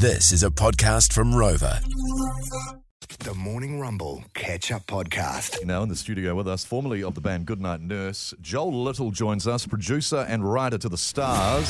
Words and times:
This 0.00 0.32
is 0.32 0.42
a 0.42 0.48
podcast 0.48 1.12
from 1.12 1.34
Rova. 1.34 1.78
The 3.18 3.34
Morning 3.34 3.78
Rumble 3.78 4.24
Catch 4.32 4.72
Up 4.72 4.86
Podcast. 4.86 5.62
Now 5.66 5.82
in 5.82 5.90
the 5.90 5.94
studio 5.94 6.34
with 6.34 6.48
us, 6.48 6.64
formerly 6.64 7.02
of 7.02 7.14
the 7.14 7.20
band 7.20 7.44
Goodnight 7.44 7.82
Nurse, 7.82 8.32
Joel 8.40 8.82
Little 8.82 9.10
joins 9.10 9.46
us, 9.46 9.66
producer 9.66 10.24
and 10.26 10.50
writer 10.50 10.78
to 10.78 10.88
the 10.88 10.96
stars. 10.96 11.68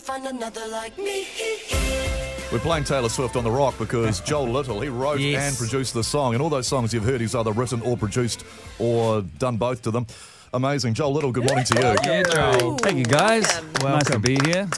Find 0.00 0.26
another 0.26 0.66
like 0.68 0.96
me. 0.98 1.26
We're 2.52 2.58
playing 2.58 2.84
Taylor 2.84 3.08
Swift 3.08 3.36
on 3.36 3.44
the 3.44 3.50
rock 3.50 3.78
because 3.78 4.20
Joel 4.24 4.48
Little, 4.48 4.80
he 4.80 4.88
wrote 4.88 5.20
Yes. 5.20 5.50
and 5.50 5.58
produced 5.58 5.94
the 5.94 6.02
song, 6.02 6.34
and 6.34 6.42
all 6.42 6.48
those 6.48 6.66
songs 6.66 6.92
you've 6.92 7.04
heard, 7.04 7.20
he's 7.20 7.34
either 7.34 7.52
written 7.52 7.80
or 7.82 7.96
produced 7.96 8.44
or 8.78 9.22
done 9.38 9.56
both 9.56 9.82
to 9.82 9.90
them. 9.90 10.06
Amazing. 10.52 10.94
Joel 10.94 11.12
Little, 11.12 11.30
good 11.30 11.44
morning 11.46 11.64
to 11.66 11.74
you. 11.76 12.10
Yeah, 12.10 12.22
Joel. 12.24 12.76
Thank 12.78 12.98
you, 12.98 13.04
guys. 13.04 13.42
Nice 13.44 13.60
to 13.78 13.84
Welcome. 13.84 14.22
be 14.22 14.38
here. 14.44 14.68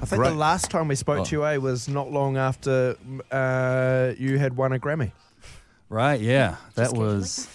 I 0.00 0.06
think 0.06 0.20
Great. 0.20 0.30
the 0.30 0.36
last 0.36 0.70
time 0.70 0.88
we 0.88 0.94
spoke 0.94 1.26
to 1.26 1.36
you, 1.36 1.44
eh, 1.44 1.56
was 1.58 1.88
not 1.88 2.10
long 2.10 2.36
after 2.38 2.96
uh, 3.30 4.12
you 4.16 4.38
had 4.38 4.56
won 4.56 4.72
a 4.72 4.78
Grammy. 4.78 5.12
Right, 5.90 6.20
yeah. 6.20 6.56
That 6.76 6.92
was 6.94 7.48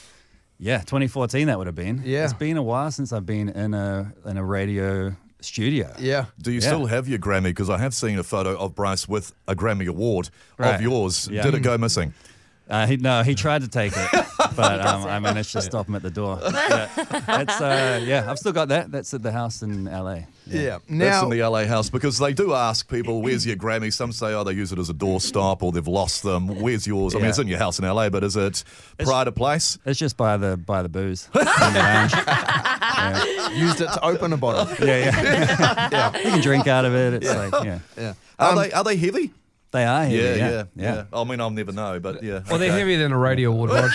yeah, 0.60 0.80
2014 0.80 1.48
that 1.48 1.58
would 1.58 1.68
have 1.68 1.76
been. 1.76 2.02
Yeah. 2.06 2.26
It's 2.26 2.34
been 2.34 2.58
a 2.58 2.64
while 2.64 2.92
since 2.92 3.12
I've 3.14 3.26
been 3.26 3.50
in 3.50 3.74
a 3.74 4.14
in 4.26 4.38
a 4.38 4.44
radio 4.44 5.16
studio. 5.44 5.94
Yeah. 6.00 6.26
Do 6.42 6.52
you 6.52 6.60
Yeah. 6.60 6.68
still 6.68 6.86
have 6.88 7.08
your 7.08 7.20
Grammy? 7.20 7.46
Because 7.46 7.70
I 7.70 7.78
have 7.78 7.94
seen 7.94 8.18
a 8.20 8.24
photo 8.24 8.58
of 8.58 8.76
Bryce 8.76 9.08
with 9.08 9.34
a 9.48 9.56
Grammy 9.56 9.88
award 9.88 10.30
of 10.60 10.82
yours. 10.82 11.28
Yeah. 11.32 11.44
Did 11.44 11.56
it 11.56 11.60
go 11.62 11.78
missing? 11.78 12.14
Uh, 12.70 12.88
he, 12.88 12.96
no, 12.96 13.24
he 13.24 13.36
tried 13.36 13.62
to 13.62 13.68
take 13.68 13.92
it, 13.94 14.10
but 14.56 14.80
um, 14.80 15.04
I 15.04 15.20
managed 15.20 15.52
to 15.52 15.62
stop 15.62 15.88
him 15.90 15.96
at 15.96 16.02
the 16.02 16.10
door. 16.10 16.40
Yeah. 16.54 17.42
It's 17.42 17.60
uh, 17.62 18.02
yeah, 18.06 18.26
I've 18.32 18.40
still 18.40 18.54
got 18.54 18.70
that. 18.70 18.90
That's 18.90 19.14
at 19.14 19.22
the 19.22 19.34
house 19.34 19.62
in 19.64 19.84
LA. 19.86 20.20
Yeah. 20.48 20.78
That's 20.80 20.90
Now, 20.90 21.24
in 21.26 21.30
the 21.38 21.44
LA 21.46 21.66
house 21.66 21.90
because 21.90 22.18
they 22.20 22.34
do 22.34 22.54
ask 22.54 22.90
people, 22.90 23.22
where's 23.22 23.46
your 23.46 23.58
Grammy? 23.58 23.92
Some 23.92 24.14
say, 24.14 24.28
oh, 24.34 24.44
they 24.46 24.54
use 24.54 24.72
it 24.72 24.80
as 24.80 24.90
a 24.90 24.94
doorstop 24.94 25.62
or 25.62 25.72
they've 25.74 25.88
lost 25.88 26.24
them. 26.24 26.48
Where's 26.62 26.88
yours? 26.88 27.16
I 27.16 27.20
mean, 27.20 27.28
it's 27.28 27.38
in 27.40 27.48
your 27.48 27.60
house 27.60 27.80
in 27.80 27.86
LA, 27.86 28.10
but 28.10 28.24
is 28.24 28.38
it 28.38 28.64
pride 29.00 29.28
of 29.28 29.36
place? 29.36 29.78
It's 29.86 30.00
just 30.00 30.16
by 30.16 30.38
the 30.38 30.56
by 30.56 30.84
the 30.84 30.90
booze. 30.90 31.28
in 33.08 33.14
the 33.14 33.20
lounge. 33.20 33.52
yeah, 33.54 33.66
used 33.66 33.82
it 33.82 33.88
to 33.94 34.04
open 34.06 34.34
a 34.34 34.38
bottle. 34.38 34.68
yeah, 34.88 34.98
yeah. 34.98 35.90
yeah. 35.92 36.18
You 36.18 36.32
can 36.32 36.42
drink 36.42 36.68
out 36.68 36.86
of 36.86 36.94
it. 36.96 37.16
It's 37.24 37.34
like 37.34 37.64
yeah, 37.66 37.80
Yeah. 37.98 38.14
Are, 38.40 38.52
Um, 38.52 38.58
they, 38.58 38.72
are 38.72 38.84
they 38.84 38.96
heavy? 38.98 39.32
they 39.72 39.86
are 39.86 40.04
heavy. 40.04 40.16
Yeah, 40.18 40.36
Yeah, 40.36 40.50
yeah, 40.50 40.64
yeah. 40.76 41.04
I 41.14 41.24
mean, 41.24 41.40
I'll 41.42 41.50
never 41.50 41.72
know, 41.72 42.00
but 42.00 42.22
yeah. 42.24 42.42
Well, 42.50 42.60
they're 42.60 42.72
heavier 42.72 42.98
than 43.00 43.12
a 43.12 43.18
radio 43.18 43.50
award, 43.52 43.72
Rog. 43.72 43.90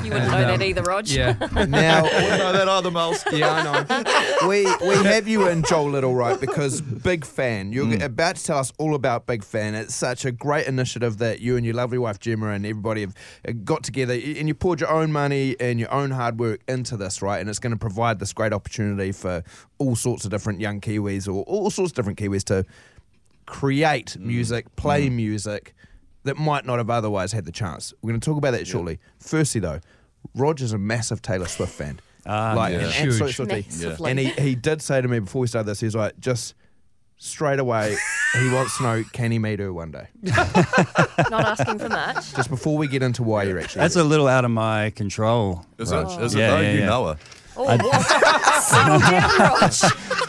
You 0.04 0.12
wouldn't 0.12 0.30
know 0.30 0.40
that 0.46 0.62
either, 0.62 0.82
Rog. 0.82 1.08
yeah. 1.08 1.34
Now, 1.66 1.98
I 1.98 2.02
wouldn't 2.02 2.38
know 2.38 2.52
that 2.52 2.68
either, 2.68 2.90
Miles. 2.90 3.24
yeah, 3.32 3.52
I 3.52 4.42
know. 4.42 4.48
We 4.48 4.64
we 4.86 4.94
have 5.04 5.26
you 5.28 5.48
in 5.48 5.62
Joel 5.64 5.90
Little, 5.90 6.14
right? 6.14 6.38
Because 6.40 6.80
big 6.80 7.24
fan. 7.24 7.72
You're 7.72 7.86
Mm. 7.86 8.02
about 8.02 8.36
to 8.36 8.44
tell 8.44 8.58
us 8.58 8.72
all 8.78 8.94
about 8.94 9.26
Big 9.26 9.42
Fan. 9.44 9.74
It's 9.74 9.94
such 9.94 10.24
a 10.24 10.30
great 10.32 10.66
initiative 10.66 11.18
that 11.18 11.40
you 11.40 11.56
and 11.56 11.64
your 11.66 11.74
lovely 11.74 11.98
wife 11.98 12.18
Gemma 12.20 12.48
and 12.50 12.64
everybody 12.66 13.00
have 13.02 13.14
uh, 13.46 13.52
got 13.64 13.82
together, 13.82 14.14
and 14.14 14.46
you 14.48 14.54
poured 14.54 14.80
your 14.80 14.90
own 14.90 15.10
money 15.12 15.56
and 15.60 15.78
your 15.80 15.92
own 15.92 16.10
hard 16.10 16.38
work 16.38 16.60
into 16.68 16.96
this, 16.96 17.20
right? 17.22 17.40
And 17.40 17.48
it's 17.50 17.58
going 17.58 17.72
to 17.72 17.78
provide 17.78 18.18
this 18.20 18.32
great 18.32 18.52
opportunity 18.52 19.12
for 19.12 19.42
all 19.78 19.96
sorts 19.96 20.24
of 20.24 20.30
different 20.30 20.60
young 20.60 20.80
Kiwis 20.80 21.26
or 21.28 21.42
all 21.44 21.70
sorts 21.70 21.92
of 21.92 21.96
different 21.96 22.18
Kiwis 22.18 22.44
to 22.44 22.64
create 23.46 24.16
Mm. 24.18 24.24
music, 24.26 24.76
play 24.76 25.08
music 25.08 25.74
that 26.24 26.36
might 26.36 26.64
not 26.66 26.78
have 26.78 26.90
otherwise 26.90 27.32
had 27.32 27.44
the 27.44 27.52
chance. 27.52 27.94
We're 28.02 28.10
going 28.10 28.20
to 28.20 28.24
talk 28.24 28.38
about 28.38 28.50
that 28.52 28.66
shortly. 28.66 28.98
Firstly, 29.18 29.60
though, 29.60 29.80
Roger's 30.34 30.72
a 30.72 30.78
massive 30.78 31.22
Taylor 31.22 31.46
Swift 31.46 31.72
fan. 31.72 32.00
Ah, 32.26 32.52
like 32.56 32.72
yeah. 32.74 32.80
an 32.80 32.90
Huge. 32.90 33.20
absolute 33.22 33.48
Swiftie. 33.48 33.66
Massively. 33.66 34.10
And 34.10 34.18
he, 34.18 34.26
he 34.30 34.54
did 34.54 34.82
say 34.82 35.00
to 35.00 35.08
me 35.08 35.18
before 35.20 35.40
we 35.40 35.46
started 35.46 35.66
this, 35.68 35.80
he's 35.80 35.94
like, 35.94 36.18
just 36.18 36.54
straight 37.16 37.58
away, 37.58 37.96
he 38.34 38.50
wants 38.52 38.76
to 38.76 38.82
know, 38.82 39.04
can 39.12 39.30
he 39.30 39.38
meet 39.38 39.58
her 39.60 39.72
one 39.72 39.90
day? 39.90 40.08
Not 40.22 41.32
asking 41.32 41.78
for 41.78 41.88
much. 41.88 42.34
Just 42.34 42.50
before 42.50 42.76
we 42.76 42.86
get 42.88 43.02
into 43.02 43.22
why 43.22 43.44
you're 43.44 43.58
actually 43.58 43.80
That's 43.80 43.96
a 43.96 44.04
little 44.04 44.28
out 44.28 44.44
of 44.44 44.50
my 44.50 44.90
control. 44.90 45.64
Is 45.78 45.90
Rog. 45.92 46.20
it? 46.20 46.24
Is 46.24 46.34
it 46.34 46.38
Yeah, 46.38 46.50
though? 46.50 46.60
yeah, 46.60 46.72
you 46.72 46.78
yeah. 46.80 46.86
know 46.86 47.06
her. 47.06 47.18
Oh, 47.56 47.66
settle 48.60 48.98
down, 49.00 49.38
Rog. 49.38 49.72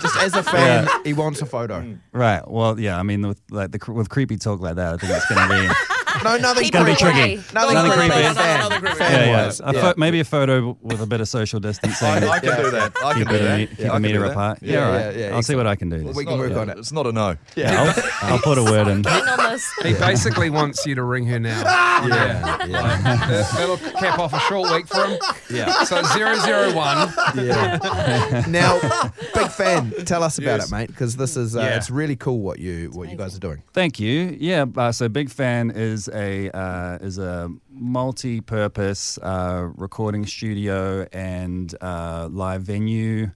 Just 0.01 0.17
as 0.17 0.33
a 0.35 0.43
fan, 0.43 0.87
he 1.03 1.13
wants 1.13 1.41
a 1.41 1.45
photo. 1.45 1.97
Right. 2.11 2.41
Well, 2.49 2.79
yeah. 2.79 2.97
I 2.99 3.03
mean, 3.03 3.27
with 3.27 3.41
like 3.49 3.71
the 3.71 3.79
cr- 3.79 3.93
with 3.93 4.09
creepy 4.09 4.37
talk 4.37 4.59
like 4.61 4.75
that, 4.75 4.93
I 4.93 4.97
think 4.97 5.13
it's 5.13 5.27
going 5.27 5.47
to 5.47 5.67
be 5.67 5.73
No, 6.23 6.37
nothing 6.37 6.63
Keep 6.65 6.73
gonna 6.73 6.85
be 6.85 6.95
tricky. 6.95 7.17
away. 7.19 7.35
Nothing, 7.53 7.73
Nothing 7.75 7.91
creepy. 7.91 8.09
creepy. 8.13 8.33
Fan, 8.33 8.71
yeah, 8.83 8.93
fan 8.95 9.27
yeah. 9.29 9.45
wise. 9.45 9.59
A 9.61 9.73
pho- 9.73 9.93
maybe 9.97 10.19
a 10.19 10.23
photo 10.25 10.77
with 10.81 11.01
a 11.01 11.05
bit 11.05 11.21
of 11.21 11.27
social 11.27 11.59
distancing. 11.59 12.07
I, 12.07 12.27
I 12.27 12.39
can 12.39 12.61
do 12.61 12.71
that. 12.71 12.93
I 13.03 13.13
can 13.13 13.21
keep 13.21 13.29
do 13.29 13.35
it 13.35 13.41
a 13.41 13.43
that. 13.45 13.57
me- 13.57 13.61
Yeah, 13.71 13.75
keep 13.85 13.93
I 13.93 13.97
a 13.97 13.99
meter 13.99 14.25
apart. 14.25 14.59
Yeah, 14.61 14.73
Yeah, 14.73 14.85
all 14.85 14.91
right. 14.91 15.15
yeah, 15.15 15.27
yeah, 15.29 15.35
I'll 15.35 15.41
see 15.43 15.55
what 15.55 15.67
I 15.67 15.75
can 15.75 15.89
do. 15.89 15.97
We 16.15 16.25
can 16.25 16.33
not 16.37 16.39
work 16.39 16.51
a- 16.51 16.59
on 16.59 16.69
it. 16.69 16.77
It's 16.77 16.91
not 16.91 17.07
a 17.07 17.11
no. 17.11 17.37
Yeah, 17.55 17.93
I'll, 18.21 18.33
I'll 18.33 18.39
put 18.39 18.57
a 18.57 18.63
word 18.63 18.87
in. 18.87 18.99
In 18.99 19.07
on 19.07 19.37
this. 19.51 19.71
He 19.83 19.93
basically 19.93 20.49
wants 20.49 20.85
you 20.85 20.95
to 20.95 21.03
ring 21.03 21.25
her 21.27 21.39
now. 21.39 21.59
Yeah, 21.99 22.65
yeah, 22.65 23.43
That'll 23.57 23.77
cap 23.77 24.19
off 24.19 24.33
a 24.33 24.39
short 24.39 24.71
week 24.71 24.87
for 24.87 25.05
him. 25.05 25.19
yeah. 25.49 25.83
So 25.83 26.01
001. 26.01 27.13
yeah. 27.45 28.45
now, 28.47 28.79
big 29.33 29.49
fan. 29.51 29.91
Tell 30.05 30.23
us 30.23 30.37
about 30.37 30.61
it, 30.61 30.71
mate, 30.71 30.87
because 30.87 31.15
this 31.17 31.35
is 31.37 31.55
uh, 31.55 31.71
it's 31.75 31.89
really 31.89 32.15
cool 32.15 32.39
what 32.39 32.59
you 32.59 32.89
what 32.93 33.09
you 33.09 33.17
guys 33.17 33.35
are 33.35 33.39
doing. 33.39 33.61
Thank 33.73 33.99
you. 33.99 34.37
Yeah. 34.39 34.65
Uh, 34.75 34.91
so, 34.93 35.09
Big 35.09 35.29
Fan 35.29 35.71
is 35.71 36.07
a 36.09 36.49
uh, 36.51 36.97
is 37.01 37.17
a 37.17 37.49
multi-purpose 37.69 39.17
uh, 39.19 39.69
recording 39.75 40.25
studio 40.25 41.07
and 41.11 41.73
uh, 41.81 42.27
live 42.31 42.63
venue. 42.63 43.31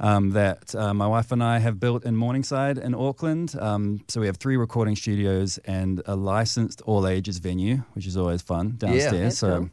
Um, 0.00 0.30
that 0.30 0.74
uh, 0.74 0.92
my 0.92 1.06
wife 1.06 1.30
and 1.30 1.44
I 1.44 1.60
have 1.60 1.78
built 1.78 2.04
in 2.04 2.16
Morningside 2.16 2.76
in 2.76 2.92
Auckland. 2.92 3.54
Um, 3.60 4.02
so 4.08 4.20
we 4.20 4.26
have 4.26 4.36
three 4.36 4.56
recording 4.56 4.96
studios 4.96 5.58
and 5.58 6.02
a 6.06 6.16
licensed 6.16 6.82
all 6.86 7.06
ages 7.06 7.38
venue, 7.38 7.84
which 7.92 8.08
is 8.08 8.16
always 8.16 8.42
fun 8.42 8.74
downstairs. 8.78 9.12
That's 9.12 9.38
so 9.38 9.70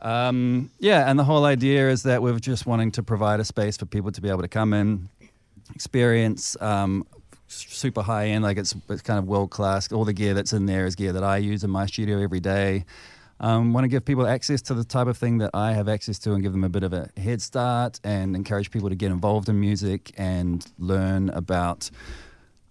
um, 0.00 0.70
yeah, 0.78 1.10
and 1.10 1.18
the 1.18 1.24
whole 1.24 1.44
idea 1.44 1.90
is 1.90 2.04
that 2.04 2.22
we're 2.22 2.38
just 2.38 2.66
wanting 2.66 2.90
to 2.92 3.02
provide 3.02 3.40
a 3.40 3.44
space 3.44 3.76
for 3.76 3.86
people 3.86 4.10
to 4.12 4.20
be 4.20 4.28
able 4.28 4.42
to 4.42 4.48
come 4.48 4.72
in, 4.72 5.08
experience 5.74 6.56
um, 6.60 7.06
super 7.50 8.02
high 8.02 8.28
end, 8.28 8.44
like 8.44 8.56
it's, 8.56 8.74
it's 8.88 9.02
kind 9.02 9.18
of 9.18 9.26
world 9.26 9.50
class. 9.50 9.90
All 9.92 10.04
the 10.04 10.12
gear 10.12 10.34
that's 10.34 10.52
in 10.52 10.66
there 10.66 10.86
is 10.86 10.94
gear 10.94 11.12
that 11.12 11.24
I 11.24 11.38
use 11.38 11.64
in 11.64 11.70
my 11.70 11.86
studio 11.86 12.20
every 12.20 12.40
day. 12.40 12.84
Um, 13.40 13.72
want 13.72 13.84
to 13.84 13.88
give 13.88 14.04
people 14.04 14.26
access 14.26 14.60
to 14.62 14.74
the 14.74 14.84
type 14.84 15.06
of 15.06 15.16
thing 15.16 15.38
that 15.38 15.50
I 15.54 15.72
have 15.72 15.88
access 15.88 16.18
to 16.20 16.34
and 16.34 16.42
give 16.42 16.52
them 16.52 16.62
a 16.62 16.68
bit 16.68 16.82
of 16.82 16.92
a 16.92 17.08
head 17.16 17.40
start 17.40 17.98
and 18.04 18.36
encourage 18.36 18.70
people 18.70 18.90
to 18.90 18.94
get 18.94 19.10
involved 19.10 19.48
in 19.48 19.58
music 19.58 20.12
and 20.18 20.64
learn 20.78 21.30
about 21.30 21.90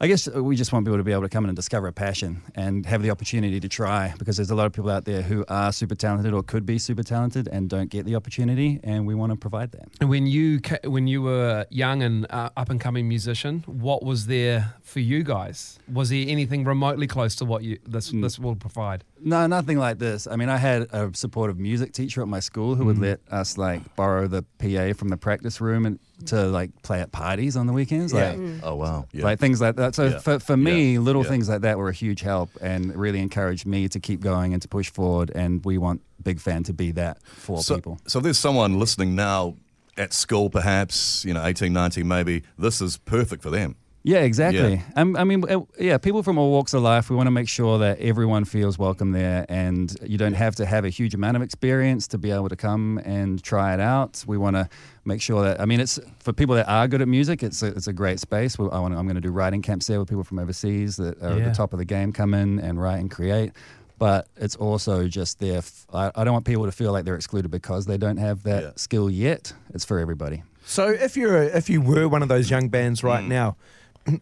I 0.02 0.08
guess 0.08 0.30
uh, 0.34 0.42
we 0.42 0.56
just 0.56 0.72
want 0.72 0.86
people 0.86 0.98
to 0.98 1.04
be 1.04 1.12
able 1.12 1.24
to 1.24 1.30
come 1.30 1.44
in 1.44 1.50
and 1.50 1.58
discover 1.58 1.88
a 1.88 1.92
passion 1.92 2.42
and 2.56 2.86
have 2.86 3.04
the 3.04 3.12
opportunity 3.12 3.60
to 3.60 3.68
try 3.68 4.14
because 4.18 4.38
there's 4.38 4.50
a 4.50 4.56
lot 4.56 4.66
of 4.66 4.72
people 4.72 4.90
out 4.90 5.04
there 5.04 5.22
who 5.22 5.44
are 5.50 5.74
super 5.74 5.94
talented 5.94 6.34
or 6.34 6.42
could 6.42 6.66
be 6.66 6.80
super 6.80 7.04
talented 7.04 7.50
and 7.50 7.70
don't 7.70 7.90
get 7.90 8.06
the 8.06 8.16
opportunity, 8.16 8.80
and 8.82 9.06
we 9.06 9.14
want 9.14 9.34
to 9.34 9.38
provide 9.38 9.74
that. 9.74 9.90
And 10.00 10.10
when 10.10 10.26
you 10.26 10.62
when 10.86 11.08
you 11.08 11.22
were 11.22 11.66
young 11.70 12.02
and 12.02 12.26
uh, 12.30 12.50
up 12.56 12.70
and 12.70 12.80
coming 12.80 13.10
musician, 13.10 13.66
what 13.66 14.02
was 14.02 14.28
there 14.28 14.74
for 14.84 15.02
you 15.02 15.22
guys? 15.22 15.80
Was 15.92 16.12
there 16.12 16.24
anything 16.26 16.64
remotely 16.64 17.06
close 17.06 17.36
to 17.36 17.46
what 17.46 17.64
you 17.64 17.78
this 17.86 18.14
mm. 18.14 18.22
this 18.22 18.40
will 18.40 18.56
provide? 18.56 19.04
No, 19.20 19.48
nothing 19.48 19.78
like 19.78 20.00
this. 20.00 20.28
I 20.28 20.38
mean, 20.38 20.48
I 20.48 20.58
had 20.58 20.84
a 20.94 21.12
supportive 21.14 21.60
music 21.60 21.92
teacher 21.92 22.22
at 22.22 22.30
my 22.30 22.40
school 22.40 22.76
who 22.76 22.86
would 22.86 22.98
mm. 22.98 23.02
let 23.02 23.20
us 23.30 23.58
like 23.58 23.98
borrow 23.98 24.28
the 24.28 24.44
PA 24.60 24.98
from 24.98 25.10
the 25.10 25.18
practice 25.18 25.60
room 25.60 25.86
and 25.86 26.00
to 26.28 26.46
like 26.48 26.70
play 26.84 27.02
at 27.02 27.12
parties 27.12 27.56
on 27.56 27.66
the 27.68 27.74
weekends. 27.74 28.14
Like, 28.14 28.36
mm. 28.38 28.60
Oh 28.64 28.76
wow. 28.76 29.06
Yeah. 29.12 29.24
like 29.24 29.40
things 29.40 29.62
like 29.62 29.76
that. 29.78 29.96
So 29.96 30.06
Yeah. 30.06 30.20
for, 30.20 30.40
for 30.40 30.58
me, 30.58 30.94
Yeah. 30.94 31.00
little 31.00 31.24
Yeah. 31.24 31.30
things 31.30 31.50
like 31.50 31.62
that 31.62 31.78
were 31.78 31.90
a 31.90 31.94
huge 31.94 32.22
help 32.22 32.50
and 32.62 32.96
really 32.96 33.20
encouraged 33.20 33.66
me 33.66 33.88
to 33.90 34.00
keep 34.00 34.20
going 34.22 34.54
and 34.54 34.62
to 34.62 34.68
push 34.68 34.90
forward. 34.92 35.32
And 35.34 35.64
we 35.64 35.78
want 35.78 36.02
Big 36.22 36.40
Fan 36.40 36.64
to 36.64 36.74
be 36.74 36.92
that 36.92 37.22
for 37.24 37.62
so, 37.64 37.76
people. 37.76 38.00
So 38.08 38.20
if 38.20 38.24
there's 38.24 38.38
someone 38.38 38.80
listening 38.80 39.16
now 39.16 39.56
at 39.98 40.14
school, 40.14 40.50
perhaps, 40.50 41.24
you 41.26 41.34
know, 41.34 41.44
18, 41.46 41.72
19 41.74 42.08
maybe, 42.08 42.44
this 42.58 42.82
is 42.82 42.98
perfect 42.98 43.42
for 43.44 43.50
them. 43.50 43.76
Yeah, 44.02 44.20
exactly. 44.20 44.76
Yeah. 44.76 44.82
Um, 44.96 45.18
I 45.18 45.26
mean, 45.26 45.44
uh, 45.50 45.60
yeah, 45.78 45.98
people 45.98 46.24
from 46.24 46.38
all 46.38 46.52
walks 46.52 46.74
of 46.74 46.82
life, 46.82 47.10
we 47.10 47.18
want 47.18 47.28
to 47.28 47.32
make 47.32 47.50
sure 47.50 47.78
that 47.80 48.00
everyone 48.00 48.46
feels 48.46 48.80
welcome 48.80 49.12
there 49.12 49.46
and 49.50 49.94
you 50.02 50.18
don't 50.18 50.34
have 50.36 50.56
to 50.56 50.66
have 50.66 50.86
a 50.86 50.90
huge 50.90 51.14
amount 51.14 51.36
of 51.36 51.44
experience 51.44 52.08
to 52.10 52.18
be 52.18 52.32
able 52.32 52.48
to 52.48 52.56
come 52.56 53.00
and 53.04 53.44
try 53.44 53.74
it 53.74 53.82
out. 53.82 54.24
We 54.26 54.38
want 54.38 54.56
to 54.56 54.70
make 55.04 55.22
sure 55.22 55.44
that, 55.44 55.60
I 55.60 55.66
mean, 55.66 55.82
it's 55.82 56.00
for 56.20 56.32
people 56.32 56.56
that 56.56 56.70
are 56.70 56.88
good 56.88 57.02
at 57.02 57.10
music, 57.10 57.44
it's 57.44 57.62
a, 57.62 57.68
it's 57.68 57.88
a 57.88 57.94
great 57.94 58.22
space. 58.22 58.58
I 58.58 58.64
want, 58.80 58.94
I'm 58.96 59.04
going 59.06 59.16
to 59.16 59.22
do 59.22 59.32
writing 59.32 59.62
camps 59.62 59.88
there 59.88 60.00
with 60.00 60.08
people 60.08 60.24
from 60.24 60.40
overseas 60.40 60.96
that 60.96 61.22
are 61.22 61.34
at 61.34 61.44
the 61.44 61.52
top 61.52 61.74
of 61.74 61.80
the 61.80 61.86
game 61.86 62.14
come 62.14 62.34
in 62.34 62.60
and 62.60 62.82
write 62.82 63.00
and 63.00 63.12
create. 63.12 63.52
But 63.98 64.30
it's 64.38 64.56
also 64.56 65.10
just 65.10 65.40
there. 65.40 65.58
F- 65.58 65.86
I, 65.94 66.10
I 66.16 66.24
don't 66.24 66.32
want 66.32 66.46
people 66.46 66.64
to 66.64 66.72
feel 66.72 66.94
like 66.94 67.04
they're 67.04 67.16
excluded 67.16 67.52
because 67.52 67.86
they 67.86 67.98
don't 67.98 68.16
have 68.16 68.44
that 68.44 68.64
Yeah. 68.64 68.72
skill 68.78 69.10
yet. 69.10 69.52
It's 69.74 69.84
for 69.84 70.00
everybody. 70.00 70.44
So 70.64 70.88
if 70.88 71.18
you're 71.18 71.36
a, 71.36 71.46
if 71.48 71.70
you 71.70 71.82
were 71.82 72.08
one 72.08 72.22
of 72.24 72.30
those 72.30 72.50
young 72.50 72.70
bands 72.70 73.04
right 73.04 73.26
now, 73.26 73.58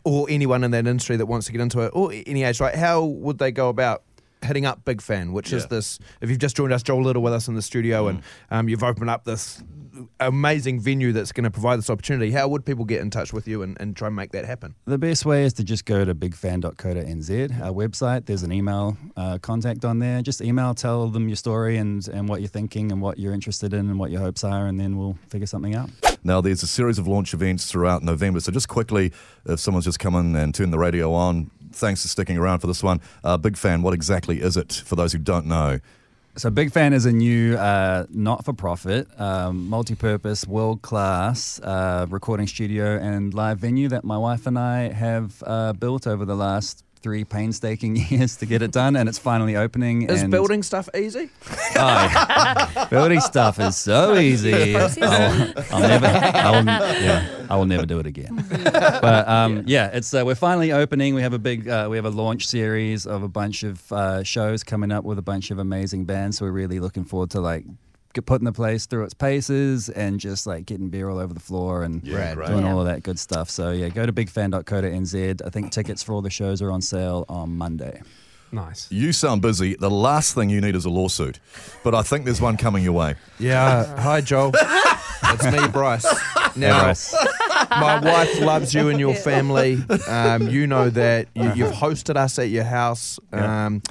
or 0.03 0.27
anyone 0.29 0.63
in 0.63 0.71
that 0.71 0.87
industry 0.87 1.17
that 1.17 1.25
wants 1.25 1.45
to 1.47 1.51
get 1.51 1.61
into 1.61 1.81
it, 1.81 1.91
or 1.93 2.11
any 2.25 2.43
age, 2.43 2.59
right? 2.59 2.75
How 2.75 3.03
would 3.03 3.37
they 3.37 3.51
go 3.51 3.69
about 3.69 4.03
hitting 4.43 4.65
up 4.65 4.85
Big 4.85 5.01
Fan, 5.01 5.33
which 5.33 5.51
is 5.51 5.67
this? 5.67 5.99
If 6.21 6.29
you've 6.29 6.39
just 6.39 6.55
joined 6.55 6.71
us, 6.73 6.83
Joel 6.83 7.03
Little 7.03 7.21
with 7.21 7.33
us 7.33 7.47
in 7.47 7.55
the 7.55 7.61
studio, 7.61 8.07
and 8.07 8.21
um, 8.51 8.69
you've 8.69 8.83
opened 8.83 9.09
up 9.09 9.25
this 9.25 9.63
amazing 10.19 10.79
venue 10.79 11.11
that's 11.11 11.31
going 11.31 11.43
to 11.43 11.51
provide 11.51 11.77
this 11.77 11.89
opportunity. 11.89 12.31
How 12.31 12.47
would 12.47 12.65
people 12.65 12.85
get 12.85 13.01
in 13.01 13.09
touch 13.09 13.33
with 13.33 13.47
you 13.47 13.61
and, 13.61 13.79
and 13.79 13.95
try 13.95 14.07
and 14.07 14.15
make 14.15 14.31
that 14.31 14.45
happen? 14.45 14.75
The 14.85 14.97
best 14.97 15.25
way 15.25 15.43
is 15.43 15.53
to 15.53 15.63
just 15.63 15.85
go 15.85 16.05
to 16.05 16.13
bigfan.co.nz, 16.13 17.61
our 17.61 17.71
website. 17.71 18.25
There's 18.25 18.43
an 18.43 18.51
email 18.51 18.97
uh, 19.15 19.37
contact 19.39 19.85
on 19.85 19.99
there. 19.99 20.21
Just 20.21 20.41
email, 20.41 20.73
tell 20.73 21.07
them 21.07 21.27
your 21.29 21.35
story 21.35 21.77
and, 21.77 22.07
and 22.07 22.27
what 22.27 22.41
you're 22.41 22.49
thinking 22.49 22.91
and 22.91 23.01
what 23.01 23.17
you're 23.17 23.33
interested 23.33 23.73
in 23.73 23.89
and 23.89 23.99
what 23.99 24.11
your 24.11 24.21
hopes 24.21 24.43
are, 24.43 24.67
and 24.67 24.79
then 24.79 24.97
we'll 24.97 25.17
figure 25.29 25.47
something 25.47 25.75
out. 25.75 25.89
Now, 26.23 26.41
there's 26.41 26.63
a 26.63 26.67
series 26.67 26.99
of 26.99 27.07
launch 27.07 27.33
events 27.33 27.71
throughout 27.71 28.03
November. 28.03 28.39
So, 28.39 28.51
just 28.51 28.67
quickly, 28.67 29.11
if 29.45 29.59
someone's 29.59 29.85
just 29.85 29.99
come 29.99 30.15
in 30.15 30.35
and 30.35 30.53
turned 30.53 30.73
the 30.73 30.79
radio 30.79 31.13
on, 31.13 31.51
thanks 31.71 32.01
for 32.01 32.07
sticking 32.07 32.37
around 32.37 32.59
for 32.59 32.67
this 32.67 32.83
one. 32.83 33.01
Uh, 33.23 33.37
Big 33.37 33.57
fan, 33.57 33.81
what 33.81 33.93
exactly 33.93 34.41
is 34.41 34.57
it 34.57 34.83
for 34.85 34.95
those 34.95 35.13
who 35.13 35.19
don't 35.19 35.45
know? 35.45 35.79
So, 36.37 36.51
Big 36.51 36.71
Fan 36.71 36.93
is 36.93 37.07
a 37.07 37.11
new 37.11 37.57
uh, 37.57 38.05
not 38.11 38.45
for 38.45 38.53
profit, 38.53 39.07
um, 39.19 39.67
multi 39.69 39.95
purpose, 39.95 40.45
world 40.45 40.83
class 40.83 41.59
uh, 41.61 42.05
recording 42.09 42.45
studio 42.45 42.95
and 42.99 43.33
live 43.33 43.57
venue 43.57 43.87
that 43.87 44.03
my 44.03 44.19
wife 44.19 44.45
and 44.45 44.59
I 44.59 44.89
have 44.89 45.41
uh, 45.47 45.73
built 45.73 46.05
over 46.05 46.25
the 46.25 46.35
last 46.35 46.83
three 47.07 47.23
painstaking 47.23 47.95
years 48.09 48.35
to 48.35 48.45
get 48.45 48.61
it 48.61 48.73
done. 48.73 48.97
And 48.97 49.07
it's 49.07 49.17
finally 49.17 49.55
opening. 49.55 50.01
Is 50.01 50.23
and 50.23 50.29
building 50.29 50.61
stuff 50.61 50.89
easy? 50.93 51.29
Oh, 51.79 52.87
building 52.89 53.19
stuff 53.19 53.59
is 53.59 53.77
so 53.77 54.17
easy. 54.17 54.75
I'll, 54.75 54.89
I'll 55.71 55.79
never, 55.79 56.07
I 56.07 56.51
will, 56.51 56.65
yeah, 56.65 57.45
I 57.51 57.55
will 57.55 57.65
never 57.65 57.85
do 57.85 57.99
it 57.99 58.07
again. 58.07 58.43
But 58.49 59.27
um, 59.27 59.63
yeah, 59.67 59.91
it's 59.93 60.11
uh, 60.11 60.23
we're 60.25 60.33
finally 60.33 60.71
opening. 60.71 61.13
We 61.13 61.21
have 61.21 61.33
a 61.33 61.39
big, 61.39 61.69
uh, 61.69 61.87
we 61.87 61.97
have 61.97 62.05
a 62.05 62.09
launch 62.09 62.47
series 62.47 63.05
of 63.05 63.21
a 63.21 63.27
bunch 63.27 63.61
of 63.61 63.91
uh, 63.91 64.23
shows 64.23 64.63
coming 64.63 64.91
up 64.91 65.03
with 65.03 65.19
a 65.19 65.21
bunch 65.21 65.51
of 65.51 65.59
amazing 65.59 66.05
bands. 66.05 66.39
So 66.39 66.45
we're 66.45 66.51
really 66.51 66.79
looking 66.79 67.05
forward 67.05 67.29
to 67.31 67.41
like 67.41 67.63
get 67.65 67.75
putting 68.25 68.45
the 68.45 68.51
place 68.51 68.85
through 68.87 69.03
its 69.03 69.13
paces 69.13 69.89
and 69.89 70.19
just 70.19 70.47
like 70.47 70.65
getting 70.65 70.89
beer 70.89 71.09
all 71.09 71.19
over 71.19 71.33
the 71.33 71.39
floor 71.39 71.83
and 71.83 72.01
Yeah, 72.03 72.33
great. 72.33 72.47
doing 72.47 72.65
Yeah. 72.65 72.73
all 72.73 72.79
of 72.81 72.87
that 72.87 73.03
good 73.03 73.19
stuff. 73.19 73.49
So 73.49 73.71
yeah, 73.71 73.89
go 73.89 74.05
to 74.05 74.13
bigfan.co.nz. 74.13 75.41
I 75.45 75.49
think 75.49 75.71
tickets 75.71 76.03
for 76.03 76.13
all 76.13 76.21
the 76.21 76.29
shows 76.29 76.61
are 76.61 76.71
on 76.71 76.81
sale 76.81 77.25
on 77.29 77.57
Monday. 77.57 78.01
Nice. 78.51 78.87
You 78.89 79.11
sound 79.11 79.41
busy. 79.41 79.75
The 79.75 79.89
last 79.91 80.33
thing 80.33 80.49
you 80.49 80.61
need 80.61 80.75
is 80.75 80.85
a 80.85 80.89
lawsuit, 80.89 81.39
but 81.83 81.93
I 81.93 82.01
think 82.01 82.23
there's 82.23 82.39
one 82.39 82.55
coming 82.55 82.81
your 82.83 82.93
way. 82.93 83.15
Yeah. 83.39 83.83
Hi, 84.01 84.21
Joel. 84.21 84.53
it's 85.23 85.43
me, 85.51 85.67
Bryce. 85.67 86.05
Now, 86.55 86.83
Bryce. 86.85 87.13
my 87.69 87.99
wife 87.99 88.39
loves 88.39 88.73
you 88.73 88.87
and 88.87 89.01
your 89.01 89.15
family. 89.31 89.79
Um, 90.07 90.47
you 90.47 90.65
know 90.65 90.89
that 90.91 91.27
you, 91.35 91.51
you've 91.55 91.73
hosted 91.73 92.15
us 92.15 92.39
at 92.39 92.49
your 92.49 92.63
house. 92.63 93.19
Um, 93.33 93.81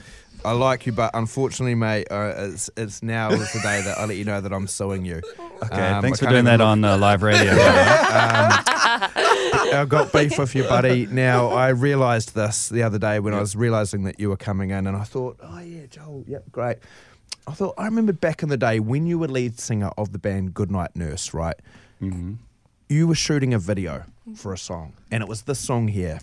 I 0.45 0.53
like 0.53 0.87
you, 0.87 0.93
but 0.93 1.11
unfortunately, 1.15 1.75
mate, 1.75 2.07
uh, 2.11 2.33
it's, 2.37 2.71
it's 2.77 3.03
now 3.03 3.31
is 3.31 3.53
the 3.53 3.59
day 3.61 3.83
that 3.83 3.99
I 3.99 4.05
let 4.05 4.17
you 4.17 4.25
know 4.25 4.41
that 4.41 4.53
I'm 4.53 4.67
suing 4.69 5.05
you. 5.05 5.21
Okay, 5.63 5.89
Um, 5.89 6.03
thanks 6.03 6.23
I 6.23 6.27
for 6.27 6.31
doing 6.31 6.45
that 6.45 6.59
look- 6.61 6.67
on 6.69 6.85
uh, 6.85 6.97
live 6.99 7.23
radio. 7.23 7.53
I've 9.75 9.89
got 9.89 10.13
beef 10.13 10.39
with 10.39 10.55
you, 10.55 10.63
buddy. 10.65 11.07
Now, 11.07 11.49
I 11.49 11.69
realised 11.71 12.35
this 12.35 12.69
the 12.69 12.83
other 12.83 12.99
day 12.99 13.19
when 13.21 13.35
I 13.35 13.41
was 13.41 13.57
realising 13.57 14.05
that 14.05 14.21
you 14.21 14.29
were 14.29 14.37
coming 14.37 14.71
in, 14.71 14.87
and 14.87 14.97
I 14.97 15.03
thought, 15.05 15.39
oh, 15.43 15.59
yeah, 15.61 15.87
Joel, 15.91 16.25
yep, 16.27 16.45
great. 16.53 16.79
I 17.49 17.53
thought, 17.53 17.75
I 17.79 17.85
remember 17.85 18.13
back 18.13 18.43
in 18.43 18.49
the 18.49 18.57
day 18.57 18.81
when 18.81 19.07
you 19.07 19.19
were 19.19 19.29
lead 19.29 19.59
singer 19.59 19.91
of 19.99 20.13
the 20.13 20.19
band 20.19 20.55
Goodnight 20.55 20.95
Nurse, 20.97 21.33
right? 21.35 21.57
Mm-hmm. 22.03 22.35
You 22.89 23.07
were 23.09 23.15
shooting 23.15 23.53
a 23.55 23.59
video 23.59 24.05
for 24.37 24.53
a 24.53 24.59
song, 24.59 24.93
and 25.11 25.23
it 25.23 25.29
was 25.29 25.43
this 25.43 25.59
song 25.59 25.89
here. 25.89 26.21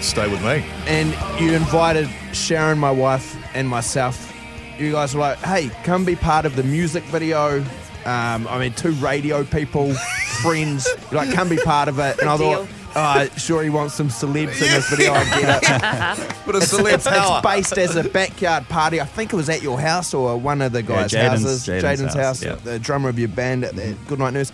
Stay 0.00 0.28
with 0.28 0.42
me. 0.42 0.64
And 0.86 1.10
you 1.40 1.52
invited 1.54 2.08
Sharon, 2.32 2.78
my 2.78 2.90
wife, 2.90 3.36
and 3.54 3.68
myself. 3.68 4.32
You 4.78 4.92
guys 4.92 5.14
were 5.14 5.20
like, 5.20 5.38
hey, 5.38 5.70
come 5.84 6.04
be 6.04 6.16
part 6.16 6.46
of 6.46 6.56
the 6.56 6.62
music 6.62 7.04
video. 7.04 7.58
Um, 8.06 8.48
I 8.48 8.58
mean, 8.58 8.72
two 8.72 8.92
radio 8.92 9.44
people, 9.44 9.92
friends. 10.42 10.88
You're 11.10 11.20
like, 11.24 11.34
come 11.34 11.50
be 11.50 11.58
part 11.58 11.88
of 11.88 11.98
it. 11.98 12.18
And 12.18 12.30
I 12.30 12.36
thought, 12.38 12.66
oh, 12.96 13.28
sure, 13.36 13.62
he 13.62 13.68
wants 13.68 13.94
some 13.94 14.08
celebs 14.08 14.54
in 14.54 14.68
this 14.68 14.88
video. 14.88 15.12
I 15.12 15.24
get 15.24 15.62
it. 15.62 16.36
But 16.46 16.54
a 16.54 16.58
It's, 16.58 16.72
celeb 16.72 16.94
it's, 16.94 17.06
power. 17.06 17.38
it's 17.38 17.46
based 17.46 17.78
as 17.78 17.94
a 17.96 18.08
backyard 18.08 18.68
party. 18.70 19.00
I 19.02 19.04
think 19.04 19.34
it 19.34 19.36
was 19.36 19.50
at 19.50 19.60
your 19.62 19.78
house 19.78 20.14
or 20.14 20.36
one 20.38 20.62
of 20.62 20.72
the 20.72 20.82
guys' 20.82 21.12
Jaden's- 21.12 21.42
houses. 21.42 21.66
Jaden's 21.66 21.82
Jaden's 22.00 22.14
house, 22.14 22.42
house, 22.42 22.42
yeah. 22.42 22.54
the 22.54 22.78
drummer 22.78 23.10
of 23.10 23.18
your 23.18 23.28
band 23.28 23.64
at 23.64 23.76
the 23.76 23.94
Goodnight 24.08 24.32
Nurse. 24.32 24.50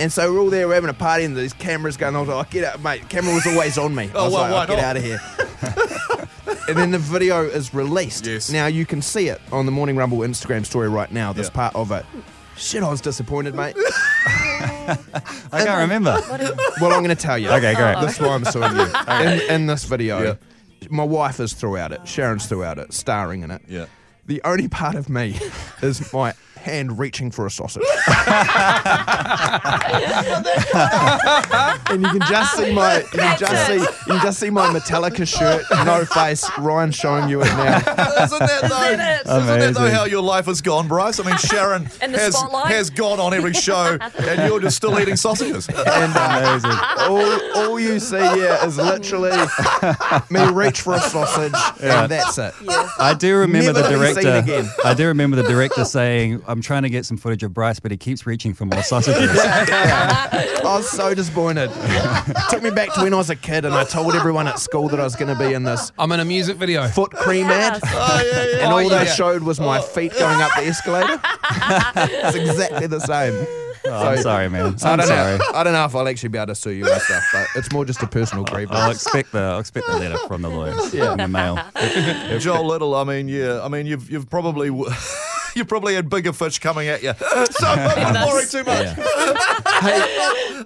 And 0.00 0.10
so 0.10 0.32
we're 0.32 0.40
all 0.40 0.48
there, 0.50 0.66
we're 0.66 0.74
having 0.74 0.90
a 0.90 0.94
party, 0.94 1.24
and 1.24 1.36
these 1.36 1.52
cameras 1.52 1.96
going 1.98 2.16
on. 2.16 2.20
I 2.24 2.26
was 2.26 2.28
like, 2.36 2.46
oh, 2.46 2.50
get 2.50 2.64
out, 2.64 2.82
mate. 2.82 3.08
Camera 3.10 3.34
was 3.34 3.46
always 3.46 3.76
on 3.78 3.94
me. 3.94 4.04
I 4.08 4.10
Oh, 4.14 4.24
was 4.24 4.32
well, 4.32 4.50
like, 4.50 4.68
why 4.68 4.74
oh, 4.74 4.76
get 4.76 4.84
out 4.84 4.96
of 4.96 5.02
here. 5.04 5.20
and 6.68 6.76
then 6.78 6.90
the 6.90 6.98
video 6.98 7.42
is 7.44 7.74
released. 7.74 8.26
Yes. 8.26 8.50
Now 8.50 8.66
you 8.66 8.86
can 8.86 9.02
see 9.02 9.28
it 9.28 9.40
on 9.52 9.66
the 9.66 9.72
Morning 9.72 9.96
Rumble 9.96 10.18
Instagram 10.18 10.64
story 10.64 10.88
right 10.88 11.12
now, 11.12 11.32
this 11.34 11.48
Yeah. 11.48 11.52
part 11.52 11.74
of 11.76 11.92
it. 11.92 12.06
Shit, 12.56 12.82
I 12.82 12.90
was 12.90 13.00
disappointed, 13.00 13.54
mate. 13.54 13.76
I 14.26 14.96
can't 15.52 15.80
remember. 15.80 16.18
well, 16.80 16.92
I'm 16.92 17.02
going 17.02 17.08
to 17.08 17.14
tell 17.14 17.38
you. 17.38 17.48
Okay, 17.50 17.74
great. 17.74 18.00
This 18.00 18.14
is 18.14 18.20
why 18.20 18.28
I'm 18.34 18.44
suing 18.44 18.74
you. 18.76 18.86
In, 19.08 19.50
in 19.54 19.66
this 19.66 19.84
video, 19.84 20.36
my 20.90 21.04
wife 21.04 21.40
is 21.40 21.52
throughout 21.52 21.92
it. 21.92 22.06
Sharon's 22.06 22.46
throughout 22.46 22.78
it, 22.78 22.92
starring 22.92 23.42
in 23.42 23.50
it. 23.50 23.62
Yeah. 23.68 23.86
The 24.26 24.40
only 24.44 24.68
part 24.68 24.94
of 24.94 25.08
me 25.08 25.38
is 25.82 26.12
my 26.12 26.34
hand 26.62 26.98
reaching 26.98 27.30
for 27.30 27.46
a 27.46 27.50
sausage. 27.50 27.82
and 31.90 32.02
you 32.02 32.08
can 32.08 32.20
just 32.28 32.56
see 32.56 32.72
my 32.72 32.98
you 32.98 33.04
can 33.18 33.38
just 33.38 33.66
see 33.66 33.74
you 33.78 33.86
can 34.06 34.20
just 34.22 34.38
see 34.40 34.50
my 34.50 34.66
Metallica 34.72 35.26
shirt, 35.26 35.64
no 35.86 36.04
face. 36.04 36.48
Ryan 36.58 36.90
showing 36.92 37.28
you 37.28 37.40
it 37.42 37.46
now. 37.46 37.76
Isn't 37.78 38.38
that 38.38 38.60
though? 38.68 38.84
Isn't 38.84 39.00
it? 39.00 39.20
Isn't 39.26 39.46
that 39.46 39.74
though 39.74 39.90
how 39.90 40.04
your 40.04 40.22
life 40.22 40.46
has 40.46 40.60
gone, 40.60 40.88
Bryce? 40.88 41.18
I 41.20 41.24
mean, 41.24 41.36
Sharon 41.50 41.88
In 42.02 42.12
the 42.12 42.18
has 42.18 42.36
spotlight? 42.36 42.72
has 42.72 42.90
gone 42.90 43.20
on 43.20 43.34
every 43.34 43.52
show, 43.54 43.98
and 44.00 44.48
you're 44.48 44.60
just 44.60 44.76
still 44.76 44.98
eating 45.00 45.16
sausages. 45.16 45.68
And 45.68 46.12
uh, 46.14 47.06
all, 47.08 47.56
all 47.56 47.80
you 47.80 47.98
see 48.00 48.18
here 48.18 48.58
is 48.64 48.76
literally 48.76 49.30
me 50.30 50.44
reach 50.52 50.80
for 50.82 50.94
a 50.94 51.00
sausage, 51.00 51.54
and 51.82 52.10
that's 52.10 52.38
it. 52.38 52.54
I 52.98 53.14
do 53.18 53.36
remember 53.38 53.72
Never 53.72 53.82
the 53.82 53.88
to 53.96 53.98
be 53.98 54.04
seen 54.14 54.24
director. 54.24 54.38
again. 54.38 54.70
I 54.84 54.94
do 54.94 55.06
remember 55.06 55.36
the 55.36 55.42
director 55.48 55.84
saying, 55.84 56.42
"I'm 56.50 56.60
trying 56.60 56.82
to 56.82 56.90
get 56.90 57.04
some 57.06 57.16
footage 57.16 57.42
of 57.42 57.54
Bryce, 57.54 57.80
but 57.80 57.90
he 57.90 57.96
keeps 57.96 58.26
reaching 58.26 58.54
for 58.54 58.64
more 58.66 58.82
sausages." 58.82 59.30
I 59.40 60.62
was 60.64 60.88
so 60.90 61.14
disappointed. 61.14 61.70
Took 62.50 62.62
me 62.62 62.70
back 62.70 62.92
to 62.94 63.02
when 63.02 63.14
I 63.14 63.16
was 63.16 63.30
a 63.30 63.36
kid, 63.36 63.64
and 63.64 63.74
I 63.74 63.84
told 63.84 64.14
everyone 64.14 64.46
at 64.48 64.58
school 64.58 64.88
that 64.88 65.00
I 65.00 65.04
was 65.04 65.16
going 65.16 65.34
to 65.36 65.38
be 65.42 65.54
in 65.54 65.62
this 65.64 65.92
I'm 65.98 66.12
in 66.12 66.20
a 66.20 66.24
music 66.24 66.56
video. 66.56 66.86
foot 66.88 67.10
cream 67.12 67.46
ad. 67.46 67.80
Oh 67.84 68.22
yeah, 68.24 68.44
yeah. 68.44 68.64
And 68.64 68.72
Oh, 68.72 68.78
all 68.78 68.88
they 68.88 69.04
yeah. 69.04 69.12
showed 69.14 69.42
was 69.42 69.58
my 69.60 69.80
feet 69.80 70.12
going 70.18 70.40
up 70.40 70.50
the 70.56 70.62
escalator. 70.66 71.20
it's 71.96 72.36
exactly 72.36 72.86
the 72.86 73.00
same. 73.00 73.34
Oh, 73.86 74.08
I'm 74.10 74.16
So- 74.18 74.22
sorry, 74.24 74.48
man. 74.50 74.60
I 74.62 74.66
I'm 74.66 74.98
don't 74.98 75.06
sorry. 75.06 75.38
know. 75.38 75.44
I 75.54 75.64
don't 75.64 75.72
know 75.72 75.84
if 75.86 75.94
I'll 75.96 76.06
actually 76.06 76.28
be 76.28 76.38
able 76.38 76.48
to 76.48 76.54
sue 76.54 76.70
you 76.70 76.86
and 76.90 77.00
stuff, 77.00 77.24
but 77.32 77.46
it's 77.56 77.72
more 77.72 77.84
just 77.86 78.02
a 78.02 78.06
personal 78.06 78.44
grievance. 78.44 78.78
I'll 78.78 78.90
expect 78.90 79.32
the 79.32 79.38
I'll 79.40 79.58
expect 79.60 79.86
the 79.86 79.96
letter 79.98 80.18
from 80.28 80.42
the 80.42 80.50
lawyers 80.50 80.92
Yeah. 80.92 81.12
in 81.12 81.18
the 81.18 81.28
mail. 81.28 81.58
Joel 82.38 82.66
Little. 82.66 82.94
I 82.94 83.04
mean, 83.04 83.28
yeah. 83.28 83.62
I 83.62 83.68
mean, 83.68 83.86
you've 83.86 84.10
you've 84.10 84.28
probably. 84.28 84.68
w- 84.68 84.90
You 85.56 85.64
probably 85.64 85.94
had 85.94 86.08
bigger 86.08 86.32
fish 86.32 86.58
coming 86.58 86.88
at 86.88 87.02
you. 87.02 87.12
So 87.50 87.66
I'm 87.66 88.12
not 88.14 88.28
worrying 88.28 88.48
too 88.48 88.64
much. 88.64 88.86
Hey, 89.80 90.62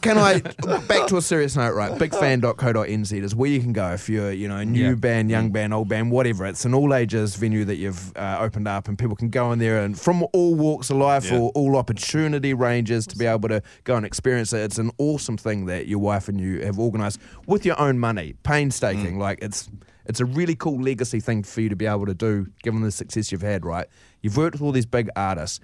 can 0.00 0.18
I 0.18 0.40
back 0.88 1.06
to 1.08 1.16
a 1.16 1.22
serious 1.22 1.56
note, 1.56 1.74
right? 1.74 1.92
Bigfan.co.nz 1.92 3.12
is 3.22 3.34
where 3.34 3.50
you 3.50 3.60
can 3.60 3.72
go 3.72 3.92
if 3.92 4.08
you're, 4.08 4.32
you 4.32 4.48
know, 4.48 4.62
new 4.64 4.88
Yeah. 4.90 4.94
band, 4.94 5.30
young 5.30 5.50
band, 5.50 5.74
old 5.74 5.88
band, 5.88 6.10
whatever. 6.10 6.46
It's 6.46 6.64
an 6.64 6.74
all 6.74 6.94
ages 6.94 7.36
venue 7.36 7.64
that 7.66 7.76
you've 7.76 8.16
uh, 8.16 8.38
opened 8.40 8.66
up, 8.68 8.88
and 8.88 8.98
people 8.98 9.16
can 9.16 9.28
go 9.28 9.52
in 9.52 9.58
there 9.58 9.82
and 9.84 9.98
from 9.98 10.24
all 10.32 10.54
walks 10.54 10.90
of 10.90 10.96
life 10.96 11.30
Yeah. 11.30 11.38
or 11.38 11.50
all 11.54 11.76
opportunity 11.76 12.54
ranges 12.54 13.06
to 13.08 13.16
be 13.18 13.26
able 13.26 13.48
to 13.50 13.62
go 13.84 13.96
and 13.96 14.06
experience 14.06 14.52
it. 14.52 14.60
It's 14.60 14.78
an 14.78 14.90
awesome 14.98 15.36
thing 15.36 15.66
that 15.66 15.86
your 15.86 15.98
wife 16.00 16.28
and 16.28 16.40
you 16.40 16.62
have 16.64 16.78
organised 16.78 17.20
with 17.46 17.64
your 17.66 17.78
own 17.80 17.98
money, 17.98 18.34
painstaking. 18.42 19.18
Like 19.18 19.38
it's. 19.42 19.68
It's 20.06 20.20
a 20.20 20.24
really 20.24 20.54
cool 20.54 20.80
legacy 20.80 21.20
thing 21.20 21.42
for 21.42 21.60
you 21.60 21.68
to 21.68 21.76
be 21.76 21.86
able 21.86 22.06
to 22.06 22.14
do, 22.14 22.46
given 22.62 22.82
the 22.82 22.90
success 22.90 23.32
you've 23.32 23.42
had, 23.42 23.64
right? 23.64 23.86
You've 24.22 24.36
worked 24.36 24.54
with 24.54 24.62
all 24.62 24.72
these 24.72 24.86
big 24.86 25.08
artists 25.16 25.60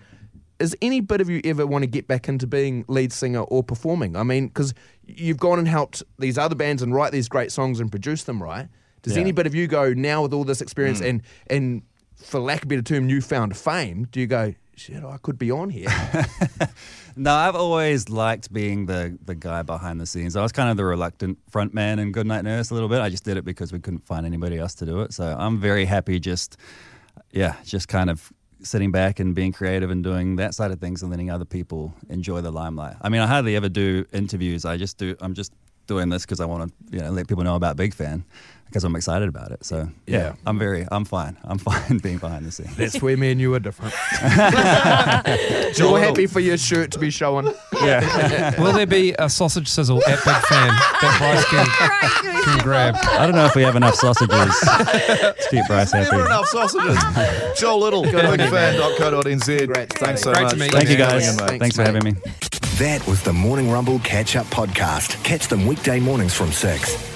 is 0.60 0.76
any 0.82 1.00
bit 1.00 1.20
of 1.20 1.28
you 1.28 1.40
ever 1.44 1.66
want 1.66 1.82
to 1.82 1.86
get 1.86 2.06
back 2.06 2.28
into 2.28 2.46
being 2.46 2.84
lead 2.86 3.12
singer 3.12 3.40
or 3.40 3.62
performing? 3.62 4.14
I 4.14 4.22
mean, 4.22 4.48
because 4.48 4.74
you've 5.06 5.38
gone 5.38 5.58
and 5.58 5.66
helped 5.66 6.02
these 6.18 6.38
other 6.38 6.54
bands 6.54 6.82
and 6.82 6.94
write 6.94 7.12
these 7.12 7.28
great 7.28 7.50
songs 7.50 7.80
and 7.80 7.90
produce 7.90 8.24
them, 8.24 8.42
right? 8.42 8.68
Does 9.02 9.16
Yeah. 9.16 9.22
any 9.22 9.32
bit 9.32 9.46
of 9.46 9.54
you 9.54 9.66
go 9.66 9.94
now 9.94 10.22
with 10.22 10.34
all 10.34 10.44
this 10.44 10.60
experience 10.60 11.00
hmm. 11.00 11.06
and 11.06 11.22
and 11.48 11.82
for 12.16 12.38
lack 12.38 12.58
of 12.58 12.64
a 12.64 12.66
better 12.66 12.82
term, 12.82 13.06
newfound 13.06 13.56
fame? 13.56 14.06
Do 14.12 14.20
you 14.20 14.26
go, 14.26 14.54
shit, 14.76 15.02
I 15.04 15.18
could 15.18 15.38
be 15.38 15.50
on 15.50 15.70
here? 15.70 15.88
No, 17.16 17.34
I've 17.34 17.56
always 17.56 18.08
liked 18.08 18.52
being 18.52 18.86
the 18.86 19.18
the 19.24 19.34
guy 19.34 19.62
behind 19.62 20.00
the 20.00 20.06
scenes. 20.06 20.36
I 20.36 20.42
was 20.42 20.52
kind 20.52 20.70
of 20.70 20.76
the 20.76 20.84
reluctant 20.84 21.38
front 21.50 21.74
man 21.74 21.98
in 21.98 22.12
Goodnight 22.12 22.44
Nurse 22.44 22.70
a 22.70 22.74
little 22.74 22.88
bit. 22.88 23.00
I 23.00 23.10
just 23.10 23.24
did 23.24 23.36
it 23.36 23.44
because 23.44 23.72
we 23.72 23.80
couldn't 23.80 24.06
find 24.06 24.24
anybody 24.24 24.58
else 24.58 24.74
to 24.76 24.86
do 24.86 25.00
it. 25.00 25.12
So 25.12 25.36
I'm 25.38 25.58
very 25.58 25.84
happy 25.84 26.20
just 26.20 26.56
yeah, 27.32 27.56
just 27.64 27.88
kind 27.88 28.10
of 28.10 28.32
sitting 28.62 28.92
back 28.92 29.20
and 29.20 29.34
being 29.34 29.52
creative 29.52 29.90
and 29.90 30.04
doing 30.04 30.36
that 30.36 30.54
side 30.54 30.70
of 30.70 30.80
things 30.80 31.02
and 31.02 31.10
letting 31.10 31.30
other 31.30 31.44
people 31.44 31.94
enjoy 32.08 32.40
the 32.40 32.50
limelight. 32.50 32.96
I 33.00 33.08
mean, 33.08 33.20
I 33.20 33.26
hardly 33.26 33.56
ever 33.56 33.68
do 33.68 34.04
interviews. 34.12 34.64
I 34.64 34.76
just 34.76 34.98
do. 34.98 35.16
I'm 35.20 35.34
just 35.34 35.52
doing 35.90 36.08
this 36.08 36.22
because 36.24 36.40
I 36.40 36.44
want 36.46 36.70
to, 36.70 36.96
you 36.96 37.02
know, 37.02 37.10
let 37.10 37.26
people 37.28 37.42
know 37.44 37.56
about 37.56 37.76
Big 37.76 37.92
Fan 37.94 38.24
because 38.66 38.84
I'm 38.84 38.94
excited 38.94 39.28
about 39.28 39.50
it. 39.50 39.64
So 39.64 39.88
yeah, 40.06 40.18
Yeah. 40.18 40.32
I'm 40.46 40.56
very, 40.56 40.86
I'm 40.92 41.04
fine. 41.04 41.36
I'm 41.42 41.58
fine 41.70 41.98
being 41.98 42.18
behind 42.18 42.46
the 42.46 42.52
scenes. 42.52 42.76
That's 42.76 43.02
where 43.02 43.16
me 43.16 43.32
and 43.32 43.40
you 43.40 43.52
are 43.54 43.58
different. 43.58 43.92
Joel, 45.74 45.90
You're 45.98 45.98
happy 46.06 46.26
for 46.28 46.38
your 46.38 46.56
shirt 46.56 46.92
to 46.92 46.98
be 47.00 47.10
showing. 47.10 47.52
Yeah. 47.82 48.58
Will 48.62 48.72
there 48.72 48.86
be 48.86 49.12
a 49.18 49.28
sausage 49.28 49.66
sizzle 49.68 49.98
at 50.06 50.24
Big 50.24 50.36
Fan 50.46 50.68
that 50.68 51.16
Bryce 51.18 51.44
can, 51.50 52.44
can 52.44 52.58
grab? 52.62 52.94
I 53.02 53.26
don't 53.26 53.34
know 53.34 53.46
if 53.46 53.56
we 53.56 53.62
have 53.62 53.74
enough 53.76 53.96
sausages 53.96 54.30
to 54.60 55.34
keep 55.50 55.66
Bryce 55.66 55.90
happy. 55.90 56.08
Never 56.12 56.26
enough 56.26 56.46
sausages. 56.46 56.96
Joel 57.58 57.80
Little, 57.80 58.02
go 58.04 58.20
to 58.22 58.28
bigfan.co.nz. 58.38 59.66
Great. 59.66 59.92
Thanks 59.94 60.22
so 60.22 60.32
Great 60.32 60.42
much. 60.44 60.52
to 60.52 60.58
meet 60.58 60.66
you, 60.66 60.78
Thank 60.78 60.88
you 60.90 60.96
guys. 60.96 61.36
Thanks, 61.36 61.58
Thanks 61.58 61.74
for 61.76 61.82
mate. 61.82 61.94
having 61.94 62.14
me. 62.14 62.59
That 62.80 63.06
was 63.06 63.22
the 63.22 63.34
Morning 63.34 63.70
Rumble 63.70 63.98
Catch 63.98 64.36
Up 64.36 64.46
Podcast. 64.46 65.22
Catch 65.22 65.48
them 65.48 65.66
weekday 65.66 66.00
mornings 66.00 66.32
from 66.32 66.50
6. 66.50 67.09